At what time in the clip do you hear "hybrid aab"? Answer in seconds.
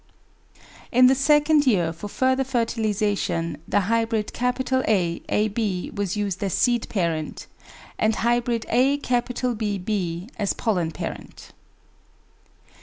3.81-5.91